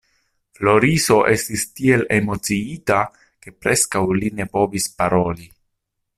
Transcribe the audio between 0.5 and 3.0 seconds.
Floriso estis tiel emociita,